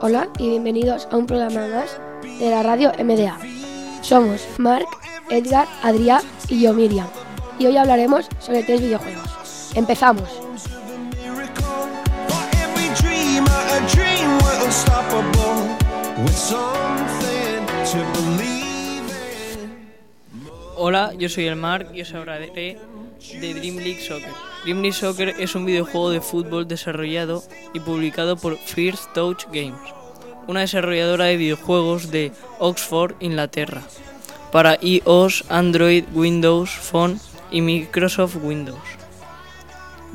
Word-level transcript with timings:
Hola 0.00 0.28
y 0.36 0.48
bienvenidos 0.48 1.06
a 1.12 1.16
un 1.16 1.26
programa 1.26 1.68
más 1.68 1.96
de 2.40 2.50
la 2.50 2.64
radio 2.64 2.90
MDA. 2.98 3.38
Somos 4.02 4.44
Mark, 4.58 4.88
Edgar, 5.30 5.68
Adrián 5.84 6.22
y 6.48 6.60
yo 6.60 6.74
Miriam. 6.74 7.06
Y 7.56 7.66
hoy 7.66 7.76
hablaremos 7.76 8.26
sobre 8.40 8.64
tres 8.64 8.80
videojuegos. 8.80 9.70
¡Empezamos! 9.76 10.28
Hola, 20.74 21.12
yo 21.16 21.28
soy 21.28 21.46
el 21.46 21.54
Mark 21.54 21.90
y 21.94 22.02
os 22.02 22.12
hablaré 22.12 22.50
de 22.50 23.54
Dream 23.54 23.76
League 23.76 24.00
Soccer. 24.00 24.55
League 24.66 24.92
Soccer 24.92 25.28
es 25.38 25.54
un 25.54 25.64
videojuego 25.64 26.10
de 26.10 26.20
fútbol 26.20 26.66
desarrollado 26.66 27.44
y 27.72 27.78
publicado 27.78 28.36
por 28.36 28.58
First 28.58 29.12
Touch 29.14 29.44
Games, 29.52 29.78
una 30.48 30.60
desarrolladora 30.60 31.26
de 31.26 31.36
videojuegos 31.36 32.10
de 32.10 32.32
Oxford, 32.58 33.14
Inglaterra, 33.20 33.82
para 34.50 34.76
iOS, 34.80 35.44
Android, 35.50 36.04
Windows 36.12 36.70
Phone 36.70 37.20
y 37.52 37.60
Microsoft 37.60 38.38
Windows. 38.42 38.80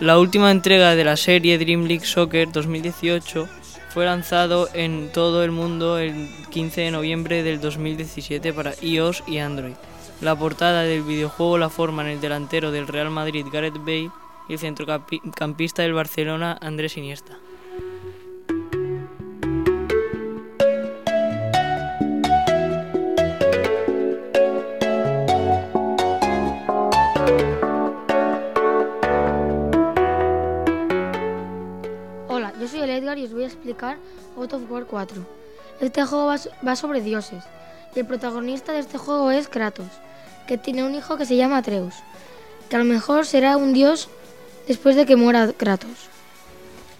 La 0.00 0.18
última 0.18 0.50
entrega 0.50 0.96
de 0.96 1.04
la 1.04 1.16
serie 1.16 1.56
Dream 1.56 1.84
League 1.84 2.04
Soccer 2.04 2.50
2018 2.50 3.48
fue 3.90 4.04
lanzado 4.04 4.68
en 4.72 5.12
todo 5.12 5.44
el 5.44 5.52
mundo 5.52 5.98
el 5.98 6.28
15 6.50 6.80
de 6.80 6.90
noviembre 6.90 7.44
del 7.44 7.60
2017 7.60 8.52
para 8.52 8.74
iOS 8.82 9.22
y 9.28 9.38
Android. 9.38 9.74
La 10.20 10.34
portada 10.34 10.82
del 10.82 11.02
videojuego 11.02 11.56
la 11.56 11.68
forman 11.68 12.08
el 12.08 12.20
delantero 12.20 12.72
del 12.72 12.88
Real 12.88 13.10
Madrid 13.10 13.46
Gareth 13.52 13.78
Bale 13.78 14.10
y 14.50 14.54
el 14.54 14.58
centrocampista 14.58 15.82
del 15.82 15.92
Barcelona 15.92 16.58
Andrés 16.60 16.96
Iniesta. 16.96 17.38
Hola, 32.26 32.52
yo 32.58 32.66
soy 32.66 32.80
el 32.80 32.90
Edgar 32.90 33.18
y 33.18 33.26
os 33.26 33.32
voy 33.32 33.44
a 33.44 33.46
explicar 33.46 33.98
God 34.34 34.52
of 34.54 34.68
War 34.68 34.84
4. 34.84 35.22
Este 35.80 36.04
juego 36.04 36.26
va, 36.66 36.74
sobre 36.74 37.00
dioses 37.02 37.44
y 37.94 38.00
el 38.00 38.06
protagonista 38.06 38.72
de 38.72 38.80
este 38.80 38.98
juego 38.98 39.30
es 39.30 39.46
Kratos 39.46 39.86
que 40.48 40.58
tiene 40.58 40.82
un 40.82 40.96
hijo 40.96 41.16
que 41.16 41.24
se 41.24 41.36
llama 41.36 41.58
Atreus, 41.58 41.94
que 42.68 42.74
a 42.74 42.80
lo 42.80 42.84
mejor 42.84 43.26
será 43.26 43.56
un 43.56 43.72
dios 43.72 44.08
después 44.70 44.94
de 44.94 45.04
que 45.04 45.16
muera 45.16 45.52
Kratos. 45.52 46.08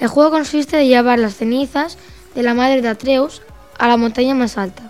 El 0.00 0.08
juego 0.08 0.32
consiste 0.32 0.80
en 0.80 0.88
llevar 0.88 1.20
las 1.20 1.36
cenizas 1.36 1.96
de 2.34 2.42
la 2.42 2.54
madre 2.54 2.82
de 2.82 2.88
Atreus 2.88 3.40
a 3.78 3.86
la 3.86 3.96
montaña 3.96 4.34
más 4.34 4.58
alta. 4.58 4.82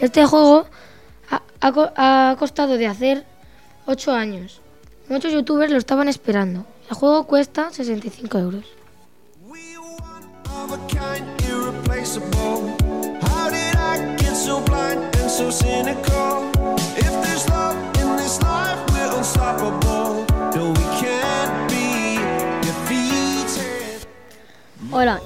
Este 0.00 0.26
juego 0.26 0.66
ha, 1.60 2.34
costado 2.36 2.78
de 2.78 2.88
hacer 2.88 3.24
8 3.86 4.12
años. 4.12 4.60
Muchos 5.08 5.32
youtubers 5.32 5.70
lo 5.70 5.78
estaban 5.78 6.08
esperando. 6.08 6.66
El 6.90 6.96
juego 6.96 7.28
cuesta 7.28 7.70
65 7.70 8.38
euros. 8.38 8.64
Hola, 15.36 16.33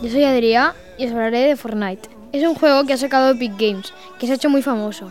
yo 0.09 0.15
soy 0.15 0.25
Adrián 0.25 0.73
y 0.97 1.05
os 1.05 1.13
hablaré 1.13 1.41
de 1.41 1.57
Fortnite. 1.57 2.09
Es 2.33 2.43
un 2.43 2.55
juego 2.55 2.85
que 2.87 2.95
ha 2.95 2.97
sacado 2.97 3.29
Epic 3.29 3.53
Games, 3.59 3.93
que 4.19 4.27
se 4.27 4.33
ha 4.33 4.37
hecho 4.37 4.49
muy 4.49 4.63
famoso. 4.63 5.11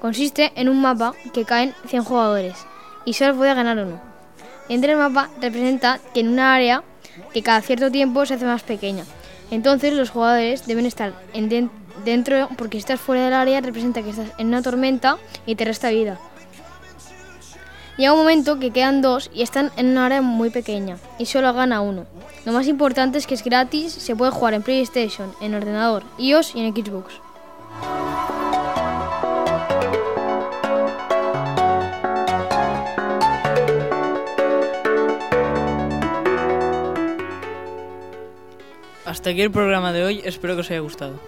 Consiste 0.00 0.52
en 0.54 0.70
un 0.70 0.80
mapa 0.80 1.12
que 1.34 1.44
caen 1.44 1.74
100 1.86 2.04
jugadores 2.04 2.54
y 3.04 3.12
solo 3.12 3.36
puede 3.36 3.52
ganar 3.52 3.76
uno. 3.76 4.00
Entre 4.70 4.92
el 4.92 4.98
mapa 4.98 5.28
representa 5.38 6.00
que 6.14 6.20
en 6.20 6.28
una 6.28 6.54
área 6.54 6.82
que 7.34 7.42
cada 7.42 7.60
cierto 7.60 7.90
tiempo 7.90 8.24
se 8.24 8.34
hace 8.34 8.46
más 8.46 8.62
pequeña. 8.62 9.04
Entonces 9.50 9.92
los 9.92 10.08
jugadores 10.08 10.66
deben 10.66 10.86
estar 10.86 11.12
en 11.34 11.70
dentro 12.06 12.48
porque 12.56 12.78
si 12.78 12.80
estás 12.80 13.00
fuera 13.00 13.26
del 13.26 13.34
área 13.34 13.60
representa 13.60 14.02
que 14.02 14.10
estás 14.10 14.28
en 14.38 14.46
una 14.46 14.62
tormenta 14.62 15.18
y 15.44 15.56
te 15.56 15.66
resta 15.66 15.90
vida. 15.90 16.18
Llega 17.98 18.12
un 18.12 18.20
momento 18.20 18.60
que 18.60 18.70
quedan 18.70 19.02
dos 19.02 19.28
y 19.34 19.42
están 19.42 19.72
en 19.76 19.88
una 19.88 20.06
área 20.06 20.22
muy 20.22 20.50
pequeña 20.50 20.98
y 21.18 21.26
solo 21.26 21.52
gana 21.52 21.80
uno. 21.80 22.06
Lo 22.46 22.52
más 22.52 22.68
importante 22.68 23.18
es 23.18 23.26
que 23.26 23.34
es 23.34 23.42
gratis, 23.42 23.92
se 23.92 24.14
puede 24.14 24.30
jugar 24.30 24.54
en 24.54 24.62
PlayStation, 24.62 25.32
en 25.40 25.56
ordenador, 25.56 26.04
iOS 26.16 26.54
y 26.54 26.60
en 26.60 26.72
Xbox. 26.72 27.12
Hasta 39.04 39.30
aquí 39.30 39.42
el 39.42 39.50
programa 39.50 39.92
de 39.92 40.04
hoy, 40.04 40.22
espero 40.24 40.54
que 40.54 40.60
os 40.60 40.70
haya 40.70 40.78
gustado. 40.78 41.18